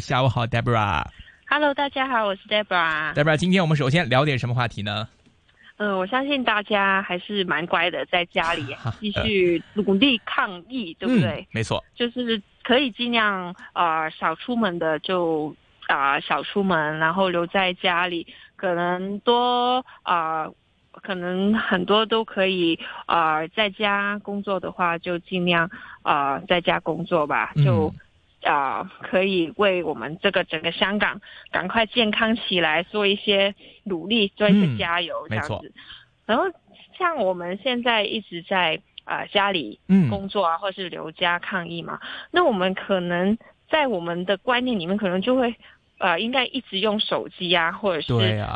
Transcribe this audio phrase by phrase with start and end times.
[0.00, 1.04] 下午好，Debra。
[1.46, 3.12] Hello，大家好，我是 Debra。
[3.12, 5.06] Debra，今天我们首先聊点什么话题呢？
[5.76, 8.64] 嗯，我相信大家还是蛮乖的，在家里
[9.00, 11.46] 继续努力抗疫，对不对？
[11.50, 15.54] 没错，就是可以尽量啊少出门的就
[15.88, 18.26] 啊少出门，然后留在家里。
[18.56, 20.48] 可能多啊，
[20.92, 25.68] 可能很多都可以啊在家工作的话，就尽量
[26.02, 27.92] 啊在家工作吧，就。
[28.42, 31.20] 啊，可以为我们这个整个香港
[31.50, 35.72] 赶快健康起来做一些努力，做一些加油这样子。
[36.26, 36.44] 然后
[36.98, 43.36] 像我们现在一直在啊家里工作啊，或是留家抗疫嘛，那我们可能
[43.70, 45.54] 在我们的观念里面，可能就会。
[45.98, 48.12] 呃，应该一直用手机啊，或者是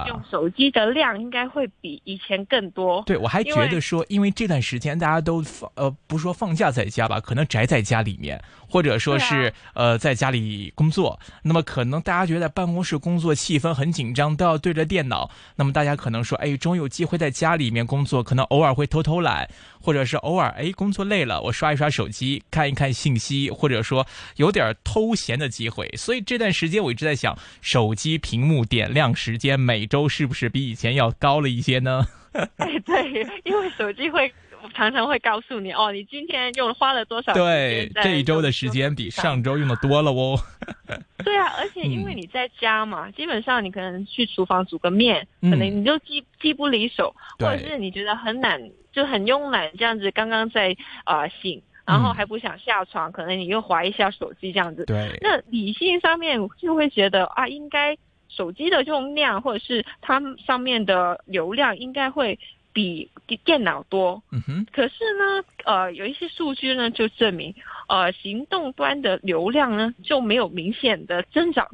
[0.08, 3.04] 用手机的量应该会比以前更多。
[3.06, 15.30] 对，我还觉得说，因为这段时间大家都放呃，不说放假在家吧，可能宅在家里面，或者说是呃在家里工作，那么可能大家觉得办公室工作气氛很紧张，都要对着电脑。
[15.54, 19.48] 那么大家可能说，哎，终于有机会在家里面工作，可能偶尔会偷偷懒，
[19.80, 25.88] 或者是偶尔哎工作累了，我刷一刷手机，看一看信息，或者说有点偷闲的机会。
[25.96, 27.35] 所以这段时间我一直在想。
[27.60, 32.06] 手机屏幕点亮时间每周是不是比以前要高了一些呢？
[32.56, 34.30] 哎，对，因为手机会
[34.74, 37.32] 常常会告诉你哦，你今天用花了多少？
[37.32, 40.38] 对，这一周的时间比上周用的多了哦。
[41.24, 48.60] 对啊，而且因为你在家嘛，基本上你可能去厨房煮个面，可能你就机机不离手，或者是你觉得很懒，
[48.92, 51.62] 就很慵懒这样子，刚刚在啊醒。
[51.86, 54.84] 然后还不想下床，可能你又划一下手机这样子。
[54.84, 55.16] 对。
[55.20, 57.96] 那理性上面就会觉得啊，应该
[58.28, 62.38] 手机的用量或者是它上面的流量应该会
[62.72, 63.08] 比
[63.44, 64.22] 电脑多。
[64.32, 64.66] 嗯哼。
[64.72, 67.54] 可是呢，呃，有一些数据呢就证明，
[67.88, 71.68] 呃，行动端的流量呢就没有明显的增长，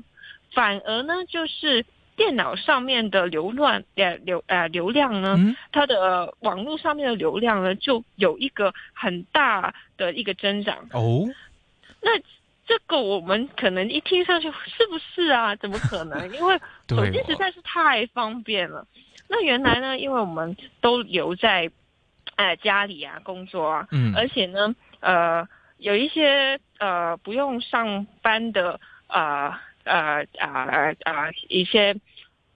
[0.53, 1.85] 反而呢就是。
[2.17, 5.37] 电脑上面的流量呃流呃流量呢，
[5.73, 11.25] 它的网络上面的流量呢，就有一个很大的一个增长哦。
[12.03, 12.19] 那
[12.67, 15.57] 这个我们可能一听上去是不是啊？
[15.57, 16.31] 怎么可能？
[16.35, 16.59] 因为
[16.89, 18.87] 手机实在是太方便了。
[19.29, 21.71] 那原来呢，因为我们都留在
[22.37, 25.49] 哎家里啊工作啊，嗯，而且呢呃
[25.79, 29.63] 有一些呃不用上班的啊。
[29.85, 31.97] 呃啊啊一些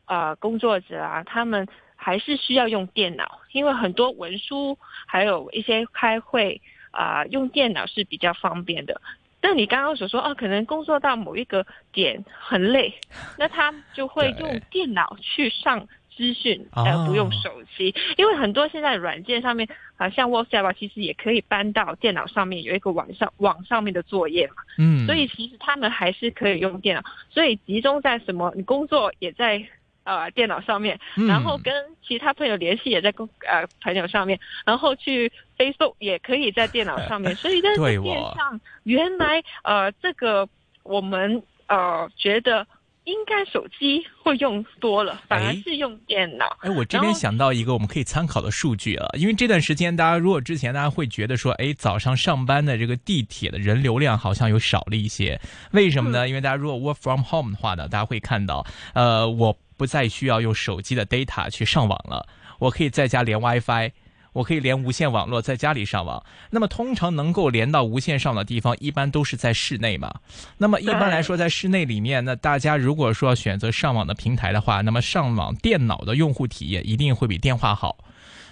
[0.06, 6.60] 呃工作者啊，他们还是需要用电脑，因为很多文书还有一些开会
[6.90, 9.00] 啊，用电脑是比较方便的。
[9.40, 12.94] 但你刚刚所说啊，可能工作到某一个点很累，
[13.38, 15.86] 那他就会用电脑去上。
[16.16, 24.54] 资讯呃不用手机，因为很多现在软件上面啊，像 WhatsApp 其实也可以搬到电脑上面，有一个网上网上面的作业嘛。
[24.78, 28.52] 嗯，所以其实他们还是可以用电脑，所以集中在什么？
[28.54, 29.64] 你工作也在
[30.04, 31.72] 呃电脑上面，然后跟
[32.06, 38.02] 其他朋友联系也在公呃朋友上面，然后去 Facebook 也可以在电脑上面， 所以在电
[38.34, 40.48] 上原来呃这个
[40.82, 42.66] 我们呃觉得。
[43.06, 46.44] 应该手机会用多了，反而是用电脑。
[46.60, 55.40] 哎，我这边想到一个我们可以参考的数据啊，因为这段时间大家如果之前大家会觉得说，哎，早上上班的这个地铁的人流量好像有少了一些，
[55.70, 56.28] 为什么呢？
[56.28, 62.26] 因为大家如果 work from home 的话呢，大家会看到，呃，我不再需要用手机的 data 去上网了，
[62.58, 63.92] 我可以在家连 WiFi。
[64.36, 70.20] 我可以连无线网络在家里上网，那么通常能够连到无线上的地方，一般都是在室内嘛。
[70.58, 77.96] 那么一般来说，在室内里面，那大家如果说选择上网的平台的话，那么上网电脑的用户体验一定会比电话好。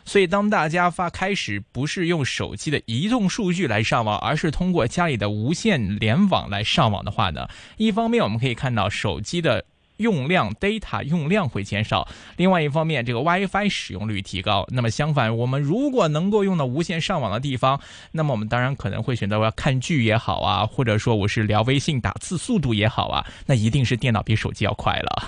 [0.06, 7.47] 所以当大家发开始不是用手机的移动数据来上网，而是通过家里的无线联网来上网的话呢，
[7.77, 9.66] 一方面我们可以看到手机的。
[9.99, 14.66] 用量 data 用量会减少，另外一方面，这个 WiFi 使用率提高。
[14.71, 17.81] 那么相反，我们如果能够用到无线上网的地方，
[18.12, 25.22] 那么我们当然可能会选择我要看剧也好啊，或者说我是聊微信打字速度也好啊，那一定是电脑比手机要快了。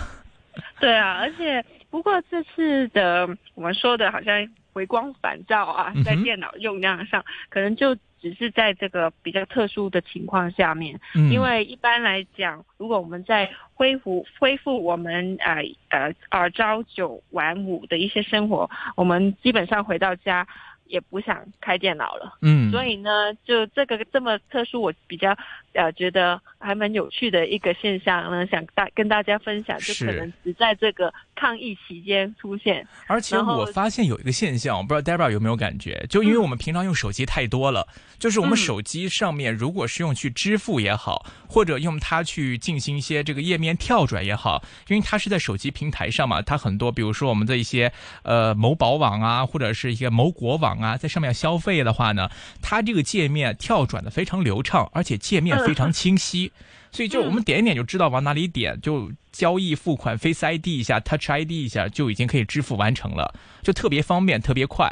[0.81, 7.97] 对啊，而且不过这次的我们说的好像回光返照啊，在电脑用量上可能就。
[8.27, 10.99] 只是在这个比较特殊的情况下面，
[11.31, 20.45] 因为一般来讲，如果我们在恢复恢复我们呃呃呃朝九晚五的一些生活，我们基本上回到家
[20.89, 22.37] 也不想开电脑了。
[22.43, 25.37] 嗯，所以呢，就这个这么特殊，我比较
[25.77, 32.87] 呃觉得还蛮有趣的一个现象呢，想大跟大家分享，就可能只在这个抗疫期间出现。
[33.07, 37.87] 而且我发现有一个现象，我不知道 Debra 有没有感觉，就因为我们平常用手机太多了，
[38.19, 47.93] 就是我们手机上面如果是用去支付也好，或者用它去进行一些这个页面跳转也好，因为它是在手机平台上嘛，它很多，比如说我们的一些
[48.23, 52.31] 呃某宝网啊，或者是一些某国网啊，在上面消费的话呢，
[52.63, 56.51] 它这个界面跳转的非常流畅，而且界面非常清晰，
[56.93, 64.91] 所以就我们点一点就知道往哪里点，就交易付款 Face ID 一下，Touch ID 一下就已经可以支付完成了，就特别方便，特别快。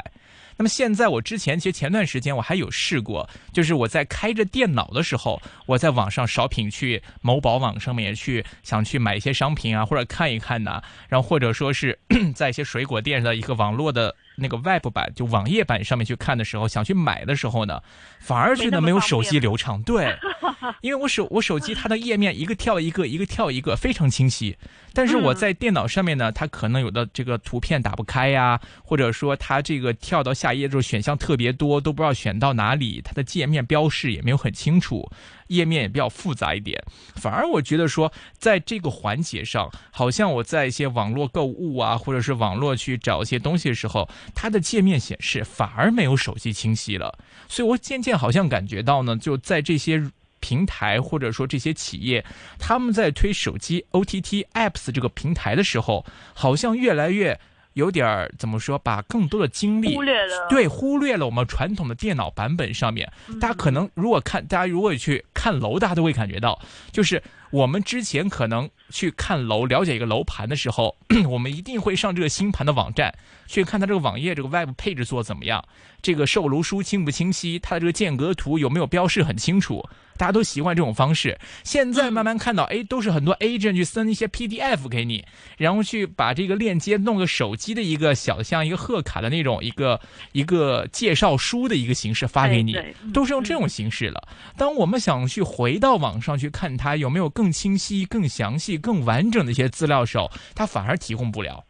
[0.57, 11.99] 那么现在我之前其实前段时间我还有试过，就是我在开着电脑的时候，我在网上扫品去某宝网上面去想去买一些商品啊，或者看一看呐，然后或者说是
[12.33, 14.15] 在一些水果店的一个网络的。
[14.37, 17.81] 那个 Web 版就网页版上面去看的时候，想去买的时候呢，
[18.19, 19.81] 反而觉得没有手机流畅。
[19.83, 20.15] 对，
[20.81, 24.57] 因为我手我手机它的页面一个跳一个，一个跳一个，非常清晰。
[24.93, 35.09] 但是我在电脑上面呢，它可能有的这个图片打不开呀，或者说它这个跳到下一页之后选项特别多，都不知道选到哪里，它的界面标示也没有很清楚。
[35.47, 36.83] 页面也比较复杂一点，
[37.17, 47.17] 反而我觉得说，在这个环节上，好像我在一些网络购物啊，或者是网络去找一些东西的时候，它的界面显示反而没有手机清晰了。
[47.47, 52.25] 所以我渐渐好像感觉到呢，就在这些平台或者说这些企业，
[52.57, 57.39] 他们在推手机 OTT apps 这个平台的时候，好像越来越。
[57.75, 63.11] 有点儿怎么说，把更多的精力忽略了，对，忽略了我们传统的电脑版本上面。
[63.41, 66.57] 大家可能如果看，大家如果去看楼，大家都会感觉到，
[66.93, 67.21] 就是
[67.55, 70.97] 我们之前可能去看楼、了解一个楼盘的时候，
[71.29, 73.17] 我们一定会上这个新盘的网站
[73.47, 75.63] 去看它这个网页这个外部配置做怎么样，
[76.01, 79.87] 这个售楼书清不清晰，它的这个间隔图有没有标示很清楚。
[80.17, 85.25] 大家都习惯这种方式，现在慢慢看到，哎，都是很多 agent 去分一些 PDF 给你，
[85.57, 89.99] 然后去把这个链接弄个手机的一个小像一个贺卡的那种一个
[90.31, 92.77] 一个介绍书的一个形式发给你，
[93.13, 94.25] 都是用这种形式了。
[94.55, 101.63] 当我们想去回到网上去看它有没有更更清晰、更详细、更完整的一些资料时候，他反而提供不了，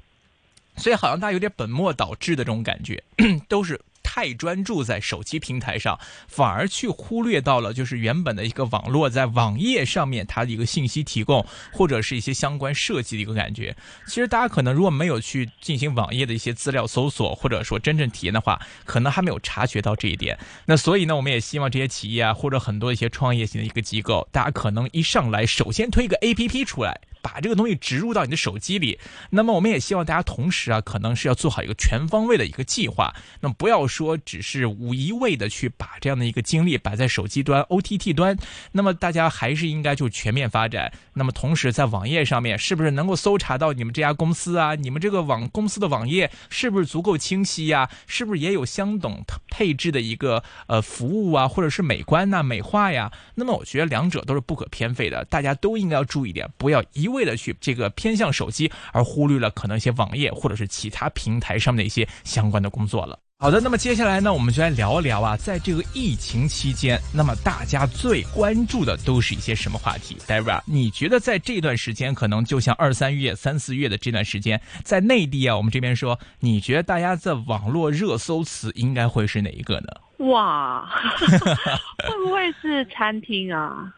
[0.78, 3.04] 所以好像他有点本末倒置的这种感觉，
[3.50, 3.82] 都是。
[4.06, 11.44] 太专注在手机平台上，反而去忽略到了就是原本的一个网络在网页上面它的一个信息提供，
[11.74, 13.76] 或者是一些相关设计的一个感觉。
[14.06, 20.38] 其实大家可能如果没有去进行网页的一些资料搜索，或者说真正体验的话，可能还没有察觉到这一点。
[20.66, 27.02] 那所以呢，我们也希望这些企业啊，或者很多一些创业型的一个机构，大家可能一上来首先推一个 APP 出来。
[27.26, 29.00] 把这个东西植入到你的手机里，
[29.32, 33.16] 那么我们也希望大家同时啊，可能是要做好一个全方位的一个计划。
[33.40, 38.38] 那么不要说只是无一味的去把这样的一个精力摆在手机端 OTT 端，
[38.74, 40.94] 那么大家还是应该就全面发展。
[41.14, 44.76] 那么同时在网页上面，是不是能够搜查到你们这家公司啊？
[44.76, 47.90] 你们这个网公司的网页是不是足够清晰呀？
[48.06, 53.12] 是不是也有相等配置的一个呃服务啊，或者是美观呐、美化呀？
[53.34, 57.15] 那么我觉得两者都是不可偏废的，大家都应该要注意点，不要一味。
[57.16, 63.18] 为了去这个偏向手机，而忽略了可能一些网页或者是其他平台上面的一些相关的工作了。
[63.38, 79.88] 好的，那么接下来呢，我们就来聊一聊啊，在这个疫情期间，那么大家最关注的都是一些什么话题 d a r a 你觉得在这段时间，可能就像二三月、三四月的这段时间，在内地啊，我们这边说，你觉得大家在网络热搜词应该会是哪一个呢？
[80.32, 80.88] 哇，
[81.20, 83.94] 会不会是餐厅啊？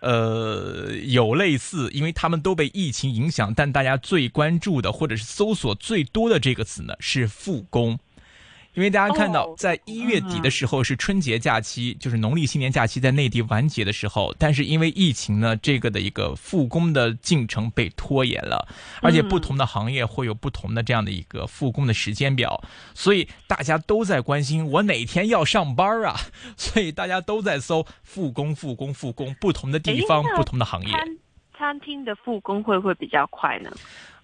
[0.00, 7.98] 呃，有类似，因为他们都被疫情影响，但大家最关注的或者是搜索最多的这个词呢，是复工。
[8.74, 18.68] 因为大家看到，在一月底的时候是春节假期，就是农历新年假期在内地完结的时候，但是因为疫情呢，这个的一个复工的进程被拖延了，
[19.02, 22.62] 而且不同的行业会有不同的这样的一个复工的时间表，
[22.94, 26.14] 所以大家都在关心我哪天要上班啊，
[26.56, 30.94] 所以大家都在搜复工、复工、复工，不同的地方、不同的行业。
[31.58, 33.70] 餐厅的复工会不会比较快呢？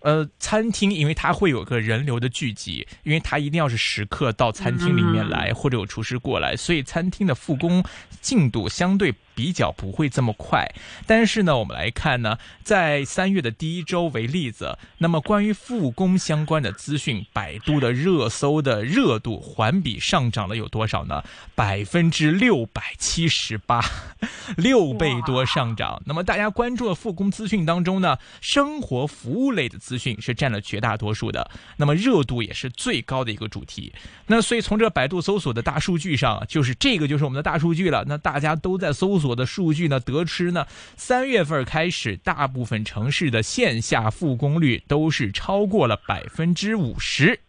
[0.01, 7.85] 呃，餐厅因为它会有个人流的聚集，因为它一定要是食客到餐厅里面来，或者有厨师过来，所以餐厅的复工
[8.21, 9.15] 进度相对。
[9.37, 10.67] 比较不会这么快，
[11.07, 21.23] 但是呢，我们来看呢，在三月的第一周为例子，那么关于复工相关的资讯，百度的热搜的热度环比上涨了有多少呢？
[21.55, 23.85] 百分之六百七十八，
[24.57, 26.03] 六倍多上涨。
[26.07, 33.93] 那么大家关注的复工资讯当中呢，生活服务类的资讯是占了绝大多数的，那么热度也是最高的一个主题。
[34.29, 38.03] 那所以从这百度搜索的大数据上，就是这个就是我们的大数据了。
[38.09, 39.26] 那大家都在搜索。
[39.27, 40.67] 所的数据呢，得知呢，
[40.97, 47.41] 三月份开始，大部分城市的线下复工率都是超过了百分之五十。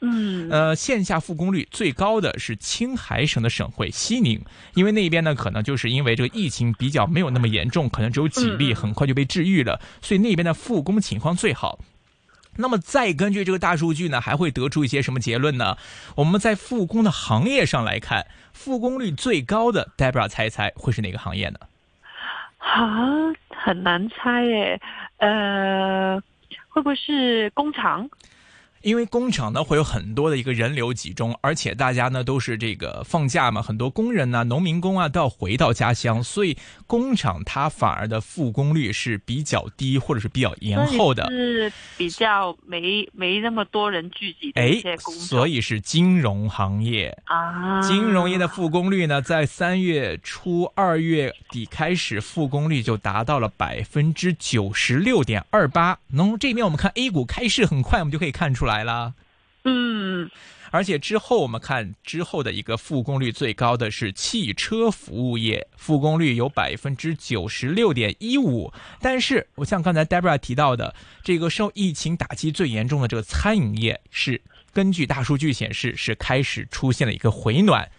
[0.00, 4.40] 嗯，呃，线下复工率最高的是青海省的省会西宁，
[4.72, 11.78] 因为那边呢，可能就是因为这个疫情比较没有那么严重，可能只有几例，很快就被治愈了，所以那边的复工情况最好。
[12.60, 15.76] 那么再根据这个大数据呢，还会得出一些什么结论呢？
[16.16, 21.58] 我们在复工的行业上来看，复工率最高的，Debra 猜一猜会是哪个行业呢？
[22.58, 24.80] 啊，很难猜耶，
[25.16, 26.20] 呃，
[26.68, 28.08] 会不会是工厂？
[28.82, 36.56] 因为工厂呢会有很多的一个人流集中，而且大家呢都是这个放假嘛，很多工人呢、农民工啊都要回到家乡，所以
[36.86, 55.98] 工厂它反而的复工率是比较低或者是比较延后的，是比较没没那么多人聚集的一些工作，所以是金融行业啊，金融业的复工率呢，在三月初、二月底开始复工率就达到了百分之九十六点二八。
[56.08, 58.69] 那这边我们看 A 股开市很快，我们就可以看出来。
[58.70, 59.14] 来啦，
[59.64, 60.30] 嗯，
[60.70, 68.72] 而且之后我们看之后的一个复工率最高的是汽车服务业，复工率有百分之九十六点一五。
[69.00, 74.40] 但是我像刚才 Debra 提到的，这个受疫情打击最严重的这个餐饮业，是
[74.72, 77.90] 根据大数据显示是开始出现了一个回暖。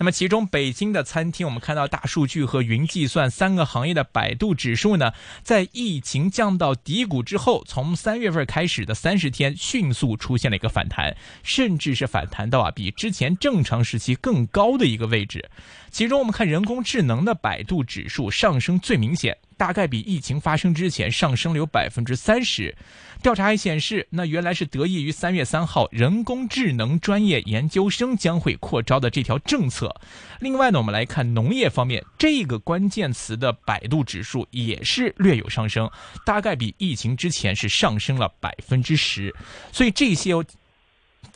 [0.00, 15.50] 那么，其中北京的餐厅，我们看到大数据和云计算三个行业的百度指数呢，在疫情降到低谷之后，从三月份开始的三十天，迅速出现了一个反弹，甚至是反弹到啊比之前正常时期更高的一个位置。
[15.90, 19.36] 其中，我们看人工智能的百度指数上升最明显。
[19.60, 22.74] 大概比疫情发生之前上升了有百分之三十。
[23.20, 29.94] 调查还显示，那原来是得益于三月三号人工智能专业研究生将会扩招的这条政策。
[30.38, 35.90] 另外呢，我们来看农业方面，这个关键词的百度指数也是略有上升，
[36.24, 39.34] 大概比疫情之前是上升了百分之十。
[39.70, 40.32] 所以这些。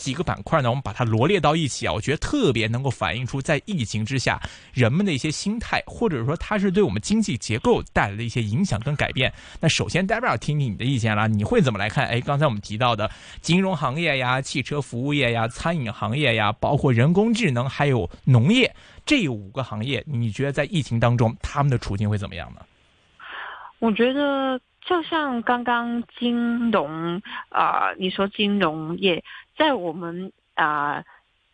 [0.04, 0.68] 几个板块呢？
[0.68, 4.38] 我们把它罗列到一起啊，我觉得特别能够反映出在疫情之下
[4.74, 9.32] 人们的一些心态，或者说它是对我们经济结构带来的一些影响跟改变。
[9.60, 12.06] 那首先，代表听听你的意见啦，你会怎么来看？
[12.06, 18.70] 哎，刚才我们提到的金融行业呀、汽车服务业呀、餐饮行业呀，包括人工智能，还有农业
[19.06, 22.60] 这五个行业，你觉得在疫情当中他们的处境会怎么样呢？
[23.78, 29.24] 我觉得就像刚刚金融啊，你说金融业。
[29.56, 31.04] 在我们啊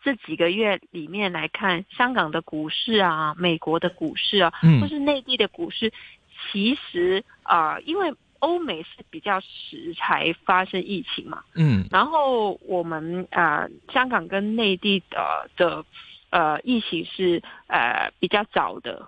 [0.02, 5.92] 这几个月里面来看，香港的股市啊，美国的股市啊，或是内地的股市，
[6.50, 15.84] 其实啊，因为欧美是比较迟才发生疫情嘛，嗯，然后我们啊香港跟内地的的
[16.30, 19.06] 呃疫情是呃比较早的，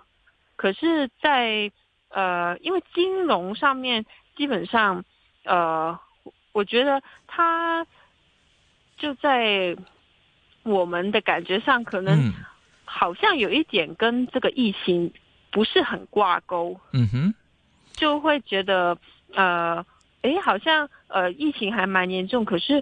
[0.55, 1.71] 可是，在
[2.09, 4.05] 呃因为金融上面
[4.37, 5.03] 基本上
[5.43, 5.99] 呃，
[6.51, 7.87] 我觉得它。
[9.03, 9.75] 就在
[10.63, 12.31] 我们的感觉上，可能
[12.85, 15.11] 好像有一点跟这个疫情
[15.51, 16.79] 不是很挂钩。
[16.93, 17.33] 嗯哼，
[17.91, 18.97] 就会觉得
[19.33, 19.85] 呃，
[20.21, 22.81] 哎，好像呃，疫情还蛮严重，可是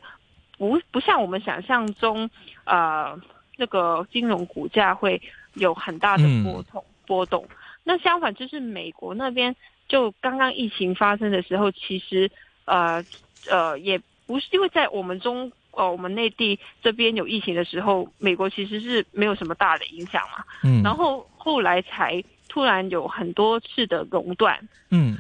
[0.60, 2.30] 不不像我们想象中，
[2.66, 3.20] 呃，
[3.58, 5.20] 那个金融股价会
[5.56, 7.44] 有很大的波动波动。
[7.84, 9.56] 那相反，就是美国那边，
[9.88, 12.30] 就刚刚疫情发生的时候，其实
[12.66, 13.04] 呃
[13.50, 15.52] 呃，也不是因为在我们中。
[15.72, 20.44] 哦，我们内地这边有疫情的时候，美国其实是没有什么大的影响嘛。
[20.64, 20.84] 嗯。
[20.84, 24.60] 然后后来才突然有很多次的熔断。
[24.90, 25.18] 嗯。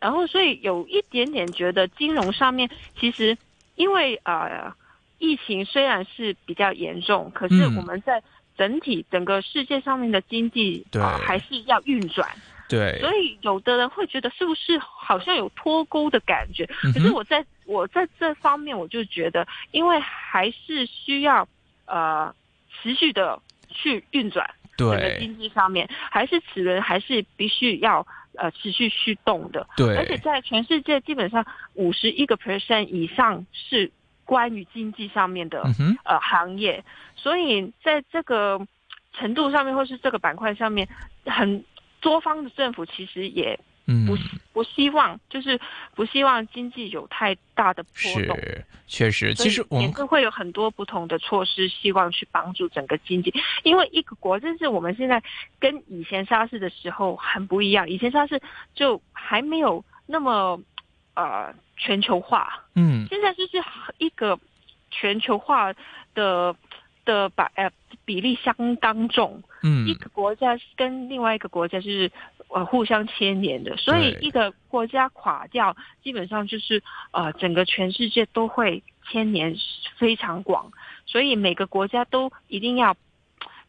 [0.00, 3.36] 然后，所以有一点点觉得金融上面其实，
[3.76, 4.72] 因为呃，
[5.18, 8.22] 疫情虽然是比较严重，可是我们在
[8.58, 12.28] 整体整个世界上面的经济啊还是要运转。
[12.68, 12.98] 对。
[12.98, 16.66] 所以有的人会觉得是不是好像有脱钩的感觉？
[16.92, 17.46] 可是我在。
[17.70, 21.46] 我在这方面，我就觉得，因为还是需要
[21.86, 22.34] 呃
[22.68, 24.44] 持续的去运转，
[24.76, 29.64] 整个经济上面，还是齿轮还是必须要呃持续驱动的。
[29.76, 33.92] 对，而且在全世界基本上五十一个 percent 以上是
[34.24, 35.62] 关于经济上面的
[36.04, 36.84] 呃行业，
[37.14, 38.66] 所以在这个
[39.12, 40.88] 程度上面，或是这个板块上面，
[41.24, 41.64] 很
[42.00, 43.56] 多方的政府其实也。
[44.06, 44.16] 不
[44.52, 45.58] 不希望，就是
[45.94, 48.36] 不希望经济有太大的波动。
[48.36, 53.32] 是，确实，其实我们会有很多不同的措施，希望去帮助整个经济。
[53.62, 55.22] 因为一个国，就是我们现在
[55.58, 57.88] 跟以前沙士的时候很不一样。
[57.88, 58.40] 以前沙士
[58.74, 60.60] 就还没有那么
[61.14, 63.62] 呃全球化，嗯，现在就是
[63.98, 64.38] 一个
[64.90, 65.72] 全球化
[66.14, 66.54] 的。
[67.06, 67.68] 的把呃
[68.04, 72.12] 比例相当重，嗯一，个国家跟另外一个国家就是
[72.52, 79.54] 呃互相牵连的，所以一个国家垮掉，基本上就是呃整个全世界都会牵连
[79.96, 80.70] 非常广，
[81.06, 82.96] 所以每个国家都一定要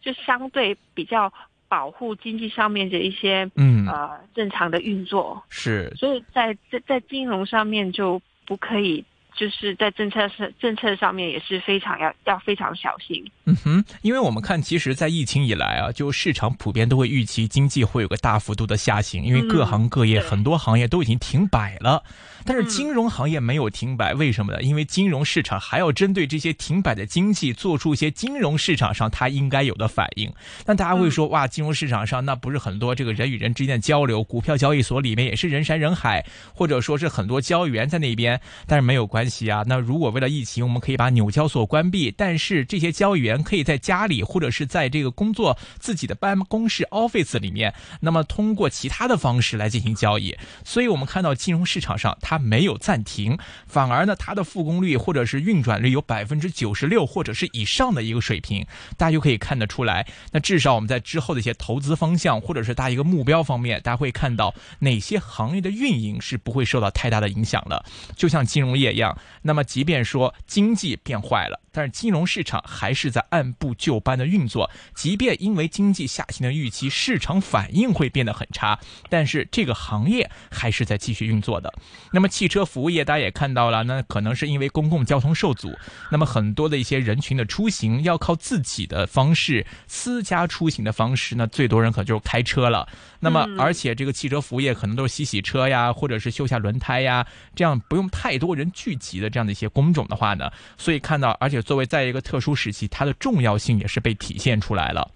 [0.02, 1.32] 就相对比较
[1.68, 9.06] 保护经济上面的一些嗯，呃正常的运作，是，所以在在在金融上面就不可以。
[9.36, 13.24] 就是在政策上政策上面也是非常要要非常小心。
[13.46, 22.04] 嗯哼，因为我们看，其实，在疫情以来啊，就市场普遍都会预期经济会有个大幅度的下行，因为各嗯行各业、对很多行业都已经停摆了，
[22.46, 24.62] 但是嗯金融行业没有停摆，为什么呢？
[24.62, 30.32] 因为金融市场还要针对这些停摆的经济做出一些金融市场上它应该有的反应。
[30.66, 39.64] 那大家会说，哇，金融市场上那不是很多这个人与人之间的交流，股票交易所里面也是人山人海，或者说是很多交易员在那边，但是没有关关系啊。
[39.68, 50.36] 那如果为了疫情，我们可以把纽交所关闭，但是这些交易员可以在家里或者是在这个工作自己的办公室 office 里面，那么通过其他的方式来进行交易。
[50.66, 53.38] 所以我们看到金融市场上它没有暂停，
[53.68, 58.66] 反而呢它的复工率或者是运转率有百分之九十六或者是以上的一个水平，
[58.98, 60.08] 大家就可以看得出来。
[60.32, 67.86] 那至少我们在之后的一些投资方向或者是大一个目标方面，大家会看到哪些行业的运营是不会受到太大的影响的。
[68.16, 69.11] 就像金融业一样，
[69.42, 74.70] 那么即便说经济变坏了，但是金融市场还是在按部就班的运作。
[74.94, 81.74] 即便因为经济下行的预期，市场反应会变得很差，但是这个行业还是在继续运作的。
[82.12, 85.74] 那么汽车服务业大家也看到了，那可能是因为公共交通受阻，
[86.12, 92.88] 那么很多的一些人群的出行要靠自己的方式，私家出行的方式，那最多人可就是开车了。
[93.20, 97.26] 那么嗯而且这个汽车服务业可能都是洗洗车呀，或者是修下轮胎呀，
[97.56, 105.10] 这样不用太多人聚集的这样的一些工种的话呢，所以看到，而且作为在一个特殊时期，它的重要性也是被体现出来了。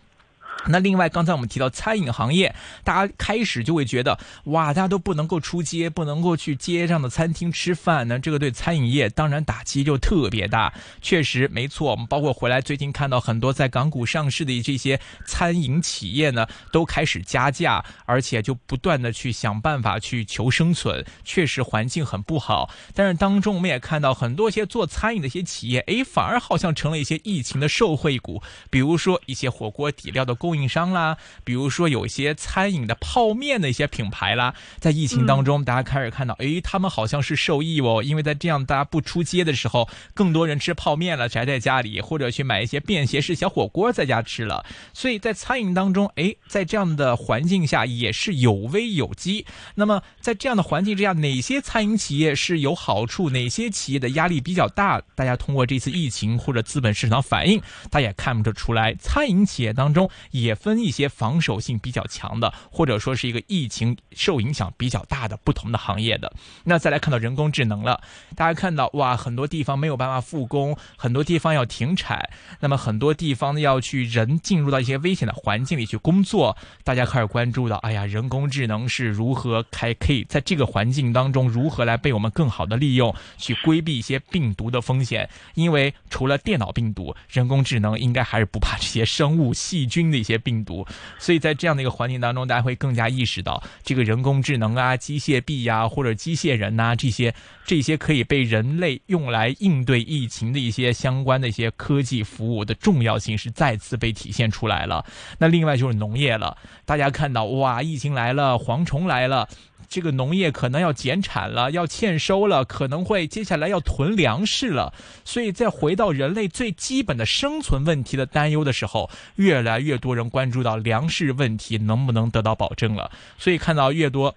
[0.69, 2.53] 那另外，刚才我们提到餐饮行业，
[2.83, 10.73] 大家开始就会觉得，哇，大家都不能够出街，不能够去街上的餐厅吃饭呢，这个对餐饮业当然打击就特别大。
[11.01, 21.05] 确实，没错，我们包括回来最近看到很多在港股上市的这些餐饮企业呢，都开始加价，而且就不断的去想办法去求生存。
[21.23, 49.45] 确实环境很不好，但是当中我们也看到很多一些做餐饮的一些企业，诶，反而好像成了一些疫情的受惠股，比如说一些火锅底料的供应商啦，比如说有一些餐饮的泡面的一些品牌啦，在疫情当中，大家开始看到，诶，他们好像是受益哦，因为在这样大家不出街的时候，更多人吃泡面了，宅在家里，或者去买一些便携式小火锅在家吃了，所以在餐饮当中，诶，在这样的环境下也是有危有机。
[49.75, 55.01] 那么在这样的环境之下，哪些餐饮企业是有好处，哪些企业的压力比较大？
[55.15, 66.31] 大家通过这次疫情或者资本市场反应，大家也看不出来，餐饮企业当中也也分一些防守性比较强的，或者说是一个疫情受影响比较大的不同的行业的。
[66.63, 68.01] 那再来看到人工智能了，
[68.35, 72.29] 大家看到哇，很多地方没有办法复工，很多地方要停产，
[72.59, 85.29] 那么很多地方要去人进入到一些危险的环境里去工作，大家开始关注到，哎呀，人工智能是如何开可以在这个环境当中如何来被我们更好的利用，去规避一些病毒的风险。
[85.55, 90.85] 因为除了电脑病毒，人工智能应该还是不怕这些生物细菌的一些病毒。
[91.19, 97.33] 所以在这样的一个环境当中，大家会更加意识到这个人工智能啊、机械臂呀、或者机械人呐、这些
[97.65, 105.05] 这些可以被人类用来应对疫情的一些相关的一些科技服务的重要性是再次被体现出来了。
[105.37, 109.47] 那另外就是农业了，大家看到哇，疫情来了，蝗虫来了。
[109.87, 114.93] 这个农业可能要减产了，要欠收了，可能会接下来要囤粮食了，
[115.23, 124.35] 所以在回到人类最基本的生存问题的担忧的时候，越来越多人关注到粮食问题能不能得到保证了，所以看到越多。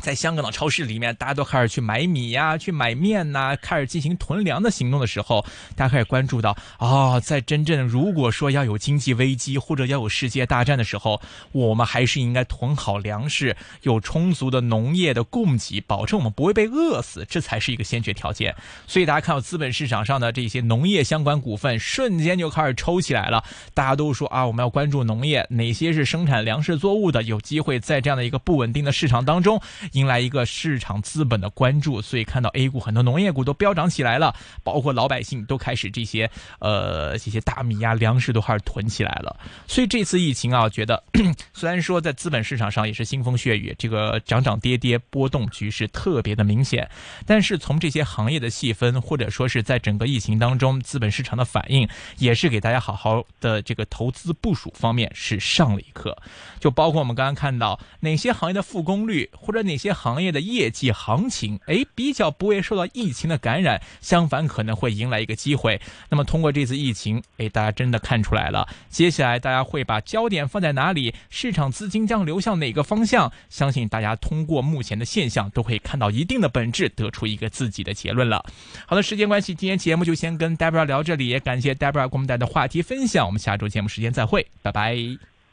[0.00, 5.44] 在香港的超市里面，大家都开始去买米呀、去买面呐、开始进行囤粮的行动的时候，
[5.76, 11.20] 大家开始关注到啊、在真正如果说要有经济危机或者要有世界大战的时候，
[11.52, 18.54] 我们还是应该囤好粮食，有充足的农业的供给，保证我们不会被饿死，这才是一个先决条件。
[18.86, 23.42] 所以大家看到资本市场上的这些农业相关股份瞬间就开始抽起来了，
[23.74, 29.60] 大家都说啊，我们要关注农业，哪些是生产粮食作物的，有机会在这样的一个不稳定的市场当中。
[29.92, 39.36] 迎来一个市场资本的关注，所以看到 A 股很多农业股都飙涨起来了，包括老百姓都开始这些呃这些大米呀、粮食都开始囤起来了。
[39.66, 41.02] 所以这次疫情啊，觉得
[41.52, 46.88] 虽然说在资本市场上也是腥风血雨，这个涨涨跌跌波动局势特别的明显，
[47.26, 56.16] 但是从这些行业的细分，或者说是在整个疫情当中资本市场的反应，也是给大家好好的这个投资部署方面是上了一课。
[56.58, 65.80] 就包括我们刚刚看到哪些行业的复工率，或者哪一些行业的业绩行情，哎，比较不会受到疫情的感染，相反可能会迎来一个机会。
[66.10, 71.14] 那么通过这次疫情，哎，大家真的看出来了，接下来大家会把焦点放在哪里？
[71.30, 73.30] 市场资金将流向哪个方向？
[73.48, 78.44] 相信大家通过目前的现象，都会看到一定的本质，得出一个自己的结论了。
[78.84, 83.24] 好的，时间关系，今天节目就先跟 Debra 聊这里，也感谢 Debra 给我们带来的话题分享。
[83.24, 84.96] 我们下周节目时间再会，拜拜，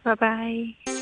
[0.02, 0.86] 拜拜。